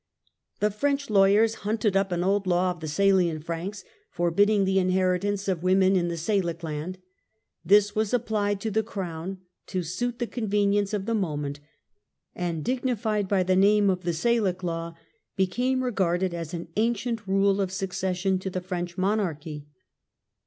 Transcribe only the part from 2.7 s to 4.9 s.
of the Salian Franks, forbidding the